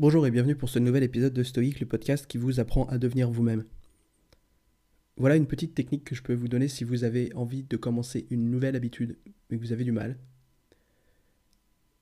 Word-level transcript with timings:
Bonjour 0.00 0.26
et 0.26 0.32
bienvenue 0.32 0.56
pour 0.56 0.68
ce 0.68 0.80
nouvel 0.80 1.04
épisode 1.04 1.32
de 1.32 1.44
Stoïque, 1.44 1.78
le 1.78 1.86
podcast 1.86 2.26
qui 2.26 2.36
vous 2.36 2.58
apprend 2.58 2.84
à 2.86 2.98
devenir 2.98 3.30
vous-même. 3.30 3.64
Voilà 5.16 5.36
une 5.36 5.46
petite 5.46 5.72
technique 5.72 6.02
que 6.02 6.16
je 6.16 6.22
peux 6.24 6.34
vous 6.34 6.48
donner 6.48 6.66
si 6.66 6.82
vous 6.82 7.04
avez 7.04 7.32
envie 7.36 7.62
de 7.62 7.76
commencer 7.76 8.26
une 8.30 8.50
nouvelle 8.50 8.74
habitude 8.74 9.16
mais 9.48 9.56
que 9.56 9.62
vous 9.62 9.70
avez 9.70 9.84
du 9.84 9.92
mal. 9.92 10.18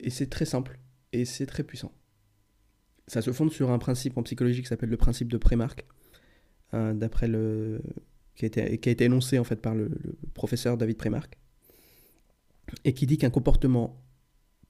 Et 0.00 0.08
c'est 0.08 0.30
très 0.30 0.46
simple 0.46 0.78
et 1.12 1.26
c'est 1.26 1.44
très 1.44 1.64
puissant. 1.64 1.92
Ça 3.08 3.20
se 3.20 3.30
fonde 3.30 3.52
sur 3.52 3.70
un 3.70 3.78
principe 3.78 4.16
en 4.16 4.22
psychologie 4.22 4.62
qui 4.62 4.68
s'appelle 4.68 4.88
le 4.88 4.96
principe 4.96 5.30
de 5.30 5.36
Prémark, 5.36 5.84
hein, 6.72 6.94
d'après 6.94 7.28
le 7.28 7.82
qui 8.36 8.46
a, 8.46 8.48
été, 8.48 9.04
énoncé 9.04 9.38
en 9.38 9.44
fait 9.44 9.60
par 9.60 9.74
le, 9.74 9.90
le 10.02 10.16
professeur 10.32 10.78
David 10.78 10.96
Prémark, 10.96 11.36
et 12.86 12.94
qui 12.94 13.06
dit 13.06 13.18
qu'un 13.18 13.28
comportement 13.28 14.02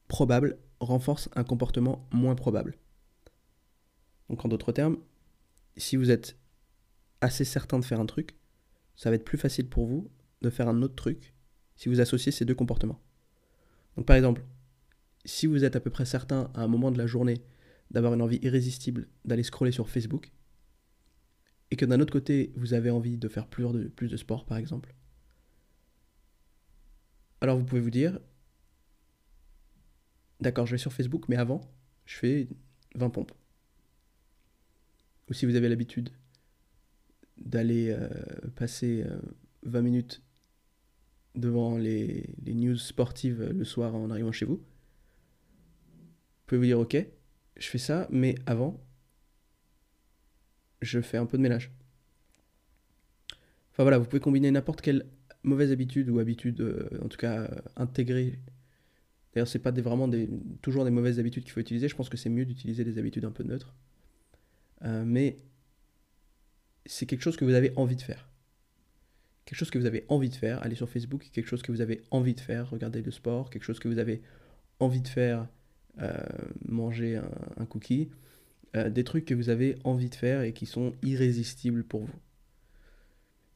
probable 0.09 0.59
renforce 0.80 1.29
un 1.36 1.45
comportement 1.45 2.09
moins 2.11 2.34
probable. 2.34 2.77
Donc 4.29 4.45
en 4.45 4.49
d'autres 4.49 4.73
termes, 4.73 4.99
si 5.77 5.97
vous 5.97 6.11
êtes 6.11 6.37
assez 7.21 7.45
certain 7.45 7.79
de 7.79 7.85
faire 7.85 8.01
un 8.01 8.07
truc, 8.07 8.37
ça 8.97 9.11
va 9.11 9.17
être 9.17 9.25
plus 9.25 9.39
facile 9.39 9.69
pour 9.69 9.87
vous 9.87 10.11
de 10.43 10.51
faire 10.51 10.69
un 10.69 10.83
autre 10.83 10.95
truc 10.95 11.35
si 11.77 11.89
vous 11.89 12.01
associez 12.01 12.33
ces 12.33 12.45
deux 12.45 12.55
comportements. 12.55 13.01
Donc 13.97 14.07
par 14.07 14.17
exemple, 14.17 14.45
si 15.25 15.47
vous 15.47 15.65
êtes 15.65 15.77
à 15.77 15.81
peu 15.81 15.91
près 15.91 16.05
certain 16.05 16.51
à 16.55 16.62
un 16.62 16.69
moment 16.69 16.91
de 16.91 16.98
la 16.98 17.07
journée 17.07 17.43
d'avoir 17.91 18.15
une 18.15 18.23
envie 18.23 18.39
irrésistible 18.43 19.09
d'aller 19.25 19.43
scroller 19.43 19.73
sur 19.73 19.89
Facebook, 19.89 20.33
et 21.70 21.77
que 21.77 21.84
d'un 21.84 22.01
autre 22.01 22.12
côté 22.12 22.53
vous 22.57 22.75
avez 22.75 22.91
envie 22.91 23.17
de 23.19 23.29
faire 23.29 23.47
plus 23.47 23.65
de, 24.09 24.17
sport 24.17 24.45
par 24.45 24.59
exemple, 24.59 24.95
alors 27.41 27.59
vous 27.59 27.65
pouvez 27.65 27.81
vous 27.81 27.91
dire, 27.91 28.20
d'accord, 30.41 30.67
je 30.67 30.73
vais 30.73 30.79
sur 30.79 30.93
Facebook, 30.93 31.29
mais 31.29 31.37
avant, 31.37 31.61
je 32.05 32.17
fais 32.17 32.48
20 32.95 33.11
pompes 33.11 33.33
ou 35.33 35.34
si 35.34 35.47
vous 35.47 35.56
avez 35.56 35.70
l'habitude 35.70 36.11
d'aller 37.38 37.88
euh, 37.88 38.06
passer 38.55 39.02
20 39.62 39.78
euh, 39.78 39.83
minutes 39.83 40.22
devant 41.34 41.78
les, 41.78 42.34
les, 42.44 42.52
news 42.52 42.77
sportives 42.77 43.42
le 43.42 43.64
soir 43.64 43.94
en 43.94 44.11
arrivant 44.11 44.30
chez 44.30 44.44
vous, 44.44 44.56
vous 44.56 44.62
pouvez 46.44 46.58
vous 46.58 46.66
dire 46.66 46.80
ok, 46.80 46.98
je 47.56 47.66
fais 47.66 47.78
ça, 47.78 48.08
mais 48.11 48.34
avant, 48.44 48.78
je 50.83 51.00
fais 51.00 51.16
un 51.16 51.24
peu 51.24 51.39
de 51.39 51.42
ménage. 51.42 51.72
Enfin 53.70 53.84
voilà, 53.84 53.96
vous 53.96 54.05
pouvez 54.05 54.20
combiner 54.20 54.50
n'importe 54.50 54.83
quelle 54.83 55.06
mauvaise 55.44 55.72
habitude 55.72 56.11
ou 56.11 56.19
habitude, 56.19 56.61
euh, 56.61 56.91
en 57.02 57.08
tout 57.08 57.17
cas 57.17 57.50
intégrée. 57.77 58.39
D'ailleurs, 59.33 59.48
c'est 59.48 59.61
pas 59.61 59.72
des, 59.72 59.80
vraiment 59.80 60.08
des, 60.08 60.28
toujours 60.61 60.84
des 60.84 60.91
mauvaises 60.91 61.19
habitudes 61.19 61.44
qu'il 61.44 61.52
faut 61.52 61.61
utiliser. 61.61 61.89
Je 61.89 61.96
pense 61.96 62.11
que 62.11 62.19
c'est 62.19 62.28
mieux 62.28 62.44
d'utiliser 62.44 62.84
des 62.84 62.98
habitudes 62.98 63.24
un 63.24 63.33
peu 63.33 63.44
neutres. 63.44 63.74
Euh, 64.84 65.05
mais 65.05 65.36
c'est 66.86 67.06
quelque 67.06 67.22
chose 67.22 67.36
que 67.36 67.44
vous 67.44 67.55
avez 67.55 67.72
envie 67.77 67.97
de 67.97 68.02
faire. 68.02 68.28
Quelque 69.44 69.58
chose 69.58 69.70
que 69.70 69.78
vous 69.78 69.86
avez 69.86 70.05
envie 70.08 70.30
de 70.30 70.34
faire, 70.34 70.62
aller 70.62 70.74
sur 70.74 70.89
Facebook, 70.89 71.28
quelque 71.33 71.48
chose 71.48 71.62
que 71.62 71.72
vous 71.72 71.80
avez 71.80 72.02
envie 72.11 72.34
de 72.34 72.41
faire, 72.41 72.70
regarder 72.70 73.02
le 73.02 73.11
sport, 73.11 73.50
quelque 73.50 73.64
chose 73.64 73.78
que 73.78 73.89
vous 73.89 73.98
avez 73.98 74.22
envie 74.78 75.00
de 75.00 75.08
faire, 75.08 75.48
euh, 76.00 76.12
manger 76.64 77.20
un, 77.56 77.66
cookie, 77.66 78.11
euh, 78.77 78.89
des 78.89 79.05
trucs 79.05 79.24
que 79.24 79.34
vous 79.34 79.48
avez 79.48 79.77
envie 79.84 80.08
de 80.08 80.14
faire 80.14 80.42
et 80.42 80.52
qui 80.52 80.66
sont 80.66 80.92
irrésistibles 81.02 81.84
pour 81.84 82.05
vous. 82.05 82.19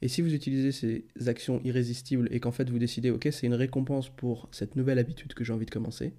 Et 0.03 0.09
si 0.09 0.21
vous 0.21 0.35
utilisez 0.35 0.73
ces 0.73 1.29
actions 1.29 1.61
irrésistibles 1.65 2.29
et 2.31 2.41
qu'en 2.41 2.53
fait 2.53 2.69
vous 2.69 2.79
décidez, 2.79 3.11
ok, 3.11 3.29
c'est 3.33 3.47
une 3.47 3.55
récompense 3.55 4.11
pour 4.11 4.49
cette 4.53 4.77
nouvelle 4.77 4.99
habitude 4.99 5.33
que 5.35 5.43
j'ai 5.43 5.53
envie 5.53 5.67
de 5.67 5.71
commencer, 5.71 6.13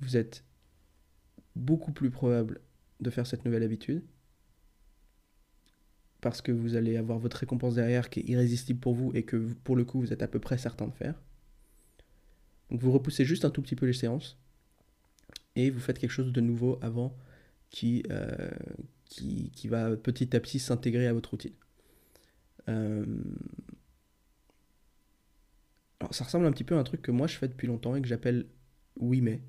vous 0.00 0.16
êtes 0.16 0.44
beaucoup 1.54 1.92
plus 1.92 2.10
probable 2.10 2.60
de 3.00 3.10
faire 3.10 3.26
cette 3.26 3.44
nouvelle 3.44 3.62
habitude. 3.62 4.02
Parce 6.20 6.42
que 6.42 6.50
vous 6.50 6.74
allez 6.74 6.96
avoir 6.96 7.18
votre 7.18 7.36
récompense 7.36 7.76
derrière 7.76 8.10
qui 8.10 8.20
est 8.20 8.28
irrésistible 8.28 8.80
pour 8.80 8.94
vous 8.94 9.12
et 9.14 9.22
que 9.22 9.36
pour 9.36 9.76
le 9.76 9.84
coup 9.84 10.00
vous 10.00 10.12
êtes 10.12 10.22
à 10.22 10.28
peu 10.28 10.40
près 10.40 10.58
certain 10.58 10.88
de 10.88 10.94
faire. 10.94 11.20
Donc 12.70 12.80
vous 12.80 12.90
repoussez 12.90 13.24
juste 13.24 13.44
un 13.44 13.50
tout 13.50 13.62
petit 13.62 13.76
peu 13.76 13.86
les 13.86 13.92
séances 13.92 14.36
et 15.54 15.70
vous 15.70 15.80
faites 15.80 15.98
quelque 15.98 16.10
chose 16.10 16.32
de 16.32 16.40
nouveau 16.40 16.78
avant 16.82 17.16
qui, 17.70 18.02
euh, 18.10 18.50
qui, 19.04 19.68
va 19.68 19.96
petit 19.96 20.34
à 20.34 20.40
petit 20.40 20.58
s'intégrer 20.58 21.06
à 21.06 21.12
votre 21.12 21.30
routine. 21.30 21.52
Euh, 22.68 23.04
alors 26.00 26.14
ça 26.14 26.24
ressemble 26.24 26.46
un 26.46 26.52
petit 26.52 26.64
peu 26.64 26.76
à 26.76 26.78
un 26.78 26.84
truc 26.84 27.02
que 27.02 27.10
moi 27.10 27.26
je 27.26 27.36
fais 27.36 27.48
depuis 27.48 27.66
longtemps 27.66 27.96
et 27.96 28.02
que 28.02 28.08
j'appelle 28.08 28.46
oui 29.00 29.20
mais 29.20 29.40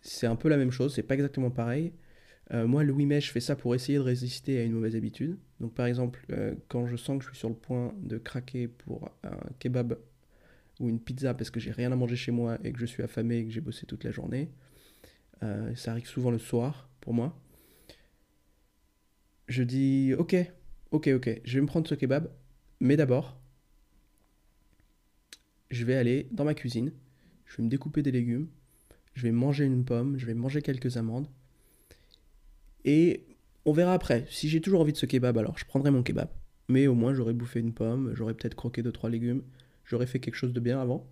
c'est 0.00 0.26
un 0.26 0.36
peu 0.36 0.48
la 0.48 0.56
même 0.56 0.70
chose, 0.70 0.94
c'est 0.94 1.02
pas 1.02 1.14
exactement 1.14 1.50
pareil. 1.50 1.92
Euh, 2.52 2.66
moi, 2.66 2.82
le 2.82 2.92
8 2.94 3.06
mai, 3.06 3.20
je 3.20 3.30
fais 3.30 3.40
ça 3.40 3.56
pour 3.56 3.74
essayer 3.74 3.98
de 3.98 4.02
résister 4.02 4.58
à 4.58 4.62
une 4.62 4.72
mauvaise 4.72 4.96
habitude. 4.96 5.38
Donc, 5.60 5.74
par 5.74 5.86
exemple, 5.86 6.24
euh, 6.30 6.54
quand 6.68 6.86
je 6.86 6.96
sens 6.96 7.18
que 7.18 7.24
je 7.24 7.30
suis 7.30 7.38
sur 7.38 7.48
le 7.48 7.54
point 7.54 7.94
de 8.00 8.16
craquer 8.16 8.68
pour 8.68 9.10
un 9.22 9.36
kebab 9.58 9.98
ou 10.80 10.88
une 10.88 11.00
pizza 11.00 11.34
parce 11.34 11.50
que 11.50 11.60
j'ai 11.60 11.72
rien 11.72 11.92
à 11.92 11.96
manger 11.96 12.16
chez 12.16 12.32
moi 12.32 12.58
et 12.64 12.72
que 12.72 12.78
je 12.78 12.86
suis 12.86 13.02
affamé 13.02 13.38
et 13.38 13.44
que 13.44 13.50
j'ai 13.50 13.60
bossé 13.60 13.86
toute 13.86 14.04
la 14.04 14.12
journée, 14.12 14.50
euh, 15.42 15.74
ça 15.74 15.90
arrive 15.90 16.06
souvent 16.06 16.30
le 16.30 16.38
soir 16.38 16.88
pour 17.00 17.12
moi. 17.14 17.38
Je 19.48 19.62
dis 19.62 20.14
ok, 20.16 20.36
ok, 20.90 21.08
ok, 21.08 21.40
je 21.44 21.54
vais 21.54 21.60
me 21.60 21.66
prendre 21.66 21.88
ce 21.88 21.94
kebab, 21.94 22.30
mais 22.80 22.96
d'abord, 22.96 23.40
je 25.70 25.84
vais 25.84 25.96
aller 25.96 26.28
dans 26.32 26.44
ma 26.44 26.54
cuisine, 26.54 26.92
je 27.46 27.56
vais 27.56 27.62
me 27.62 27.68
découper 27.68 28.02
des 28.02 28.12
légumes, 28.12 28.48
je 29.18 29.24
vais 29.24 29.32
manger 29.32 29.64
une 29.64 29.84
pomme, 29.84 30.16
je 30.16 30.26
vais 30.26 30.34
manger 30.34 30.62
quelques 30.62 30.96
amandes. 30.96 31.26
Et 32.84 33.26
on 33.64 33.72
verra 33.72 33.92
après. 33.92 34.24
Si 34.30 34.48
j'ai 34.48 34.60
toujours 34.60 34.80
envie 34.80 34.92
de 34.92 34.96
ce 34.96 35.06
kebab, 35.06 35.36
alors 35.36 35.58
je 35.58 35.64
prendrai 35.64 35.90
mon 35.90 36.04
kebab. 36.04 36.28
Mais 36.68 36.86
au 36.86 36.94
moins 36.94 37.14
j'aurais 37.14 37.32
bouffé 37.32 37.58
une 37.58 37.72
pomme, 37.72 38.12
j'aurais 38.14 38.34
peut-être 38.34 38.54
croqué 38.54 38.80
2-3 38.80 39.10
légumes, 39.10 39.42
j'aurais 39.84 40.06
fait 40.06 40.20
quelque 40.20 40.36
chose 40.36 40.52
de 40.52 40.60
bien 40.60 40.80
avant. 40.80 41.04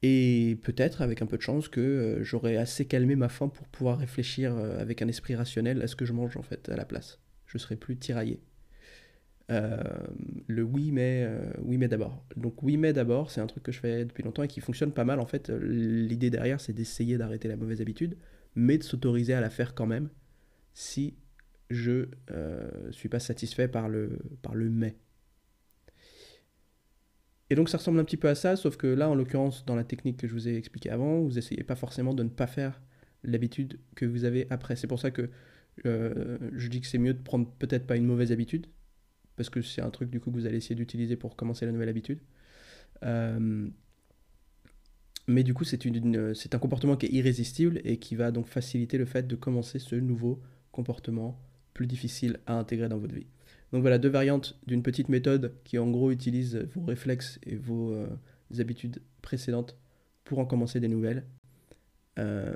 Et 0.00 0.58
peut-être, 0.62 1.02
avec 1.02 1.20
un 1.20 1.26
peu 1.26 1.36
de 1.36 1.42
chance, 1.42 1.68
que 1.68 1.80
euh, 1.80 2.24
j'aurais 2.24 2.56
assez 2.56 2.86
calmé 2.86 3.14
ma 3.14 3.28
faim 3.28 3.48
pour 3.48 3.68
pouvoir 3.68 3.98
réfléchir 3.98 4.56
euh, 4.56 4.80
avec 4.80 5.02
un 5.02 5.08
esprit 5.08 5.34
rationnel 5.34 5.82
à 5.82 5.86
ce 5.86 5.96
que 5.96 6.06
je 6.06 6.14
mange 6.14 6.38
en 6.38 6.42
fait 6.42 6.70
à 6.70 6.76
la 6.76 6.86
place. 6.86 7.18
Je 7.44 7.58
serais 7.58 7.76
plus 7.76 7.98
tiraillé. 7.98 8.40
Euh, 9.50 9.82
le 10.46 10.62
oui 10.62 10.90
mais, 10.90 11.24
euh, 11.26 11.52
oui 11.62 11.76
mais 11.76 11.88
d'abord. 11.88 12.24
Donc 12.36 12.62
oui 12.62 12.76
mais 12.76 12.92
d'abord, 12.92 13.30
c'est 13.30 13.40
un 13.40 13.46
truc 13.46 13.62
que 13.62 13.72
je 13.72 13.80
fais 13.80 14.04
depuis 14.04 14.22
longtemps 14.22 14.42
et 14.42 14.48
qui 14.48 14.60
fonctionne 14.60 14.92
pas 14.92 15.04
mal. 15.04 15.20
En 15.20 15.26
fait, 15.26 15.50
l'idée 15.50 16.30
derrière, 16.30 16.60
c'est 16.60 16.72
d'essayer 16.72 17.18
d'arrêter 17.18 17.48
la 17.48 17.56
mauvaise 17.56 17.80
habitude, 17.80 18.16
mais 18.54 18.78
de 18.78 18.82
s'autoriser 18.82 19.34
à 19.34 19.40
la 19.40 19.50
faire 19.50 19.74
quand 19.74 19.86
même 19.86 20.08
si 20.72 21.14
je 21.70 22.08
euh, 22.30 22.92
suis 22.92 23.08
pas 23.08 23.20
satisfait 23.20 23.68
par 23.68 23.88
le, 23.88 24.18
par 24.42 24.54
le 24.54 24.70
mais. 24.70 24.96
Et 27.50 27.54
donc 27.54 27.68
ça 27.68 27.76
ressemble 27.76 27.98
un 28.00 28.04
petit 28.04 28.16
peu 28.16 28.28
à 28.28 28.34
ça, 28.34 28.56
sauf 28.56 28.76
que 28.76 28.86
là, 28.86 29.10
en 29.10 29.14
l'occurrence, 29.14 29.66
dans 29.66 29.76
la 29.76 29.84
technique 29.84 30.16
que 30.16 30.26
je 30.26 30.32
vous 30.32 30.48
ai 30.48 30.56
expliqué 30.56 30.88
avant, 30.88 31.20
vous 31.20 31.36
essayez 31.38 31.62
pas 31.62 31.76
forcément 31.76 32.14
de 32.14 32.22
ne 32.22 32.30
pas 32.30 32.46
faire 32.46 32.80
l'habitude 33.22 33.78
que 33.94 34.06
vous 34.06 34.24
avez 34.24 34.46
après. 34.48 34.76
C'est 34.76 34.86
pour 34.86 34.98
ça 34.98 35.10
que 35.10 35.30
je 35.84 36.68
dis 36.68 36.80
que 36.80 36.86
c'est 36.86 36.98
mieux 36.98 37.14
de 37.14 37.22
prendre 37.22 37.50
peut-être 37.58 37.86
pas 37.86 37.96
une 37.96 38.06
mauvaise 38.06 38.32
habitude, 38.32 38.66
parce 39.36 39.50
que 39.50 39.62
c'est 39.62 39.82
un 39.82 39.90
truc 39.90 40.10
du 40.10 40.20
coup 40.20 40.30
que 40.30 40.36
vous 40.36 40.46
allez 40.46 40.58
essayer 40.58 40.74
d'utiliser 40.74 41.16
pour 41.16 41.36
commencer 41.36 41.66
la 41.66 41.72
nouvelle 41.72 41.88
habitude. 41.88 42.20
Euh, 43.02 43.68
mais 45.26 45.42
du 45.42 45.54
coup, 45.54 45.64
c'est, 45.64 45.80
c'est 46.34 46.54
un 46.54 46.58
comportement 46.58 46.96
qui 46.96 47.06
est 47.06 47.12
irrésistible 47.12 47.80
et 47.84 47.98
qui 47.98 48.14
va 48.14 48.30
donc 48.30 48.46
faciliter 48.46 48.98
le 48.98 49.06
fait 49.06 49.26
de 49.26 49.36
commencer 49.36 49.78
ce 49.78 49.96
nouveau 49.96 50.42
comportement 50.70 51.40
plus 51.72 51.86
difficile 51.86 52.38
à 52.46 52.54
intégrer 52.58 52.88
dans 52.88 52.98
votre 52.98 53.14
vie. 53.14 53.26
Donc 53.72 53.80
voilà, 53.80 53.98
deux 53.98 54.08
variantes 54.08 54.58
d'une 54.66 54.82
petite 54.82 55.08
méthode 55.08 55.54
qui 55.64 55.78
en 55.78 55.90
gros 55.90 56.10
utilise 56.10 56.56
vos 56.74 56.84
réflexes 56.84 57.40
et 57.44 57.56
vos 57.56 57.92
euh, 57.92 58.06
habitudes 58.58 59.02
précédentes 59.22 59.76
pour 60.24 60.38
en 60.38 60.44
commencer 60.44 60.78
des 60.78 60.88
nouvelles. 60.88 61.24
Euh, 62.18 62.54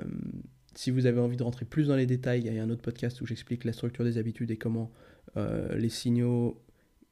si 0.75 0.91
vous 0.91 1.07
avez 1.07 1.19
envie 1.19 1.35
de 1.35 1.43
rentrer 1.43 1.65
plus 1.65 1.87
dans 1.87 1.95
les 1.95 2.05
détails, 2.05 2.41
il 2.45 2.53
y 2.53 2.59
a 2.59 2.63
un 2.63 2.69
autre 2.69 2.83
podcast 2.83 3.19
où 3.19 3.25
j'explique 3.25 3.65
la 3.65 3.73
structure 3.73 4.05
des 4.05 4.17
habitudes 4.17 4.51
et 4.51 4.57
comment 4.57 4.91
les 5.35 5.89
signaux 5.89 6.59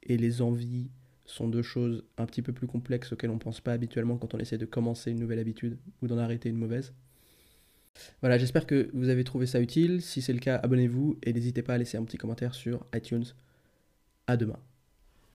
et 0.03 0.17
les 0.17 0.41
envies 0.41 0.89
sont 1.25 1.47
deux 1.47 1.61
choses 1.61 2.03
un 2.17 2.25
petit 2.25 2.41
peu 2.41 2.53
plus 2.53 2.67
complexes 2.67 3.11
auxquelles 3.11 3.29
on 3.29 3.35
ne 3.35 3.39
pense 3.39 3.61
pas 3.61 3.73
habituellement 3.73 4.17
quand 4.17 4.33
on 4.33 4.39
essaie 4.39 4.57
de 4.57 4.65
commencer 4.65 5.11
une 5.11 5.19
nouvelle 5.19 5.39
habitude 5.39 5.77
ou 6.01 6.07
d'en 6.07 6.17
arrêter 6.17 6.49
une 6.49 6.57
mauvaise. 6.57 6.93
Voilà, 8.21 8.37
j'espère 8.37 8.65
que 8.65 8.89
vous 8.93 9.09
avez 9.09 9.23
trouvé 9.23 9.45
ça 9.45 9.59
utile. 9.59 10.01
Si 10.01 10.21
c'est 10.21 10.33
le 10.33 10.39
cas, 10.39 10.57
abonnez-vous 10.57 11.17
et 11.23 11.33
n'hésitez 11.33 11.63
pas 11.63 11.73
à 11.73 11.77
laisser 11.77 11.97
un 11.97 12.03
petit 12.03 12.17
commentaire 12.17 12.53
sur 12.53 12.85
iTunes. 12.93 13.25
À 14.27 14.37
demain. 14.37 14.59